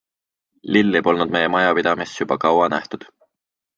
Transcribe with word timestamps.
Lilli 0.75 1.01
polnud 1.07 1.35
meie 1.37 1.51
majapidamises 1.57 2.17
juba 2.25 2.39
kaua 2.47 2.71
nähtud. 2.77 3.07